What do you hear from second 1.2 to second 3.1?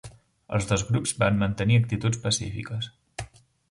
van mantenir actituds pacífiques